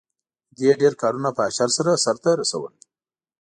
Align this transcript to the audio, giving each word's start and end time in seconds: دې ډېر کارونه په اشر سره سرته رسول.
دې 0.57 0.69
ډېر 0.81 0.93
کارونه 1.01 1.29
په 1.37 1.41
اشر 1.49 1.69
سره 1.77 2.01
سرته 2.05 2.29
رسول. 2.41 2.73